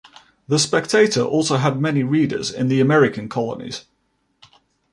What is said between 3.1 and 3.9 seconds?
colonies.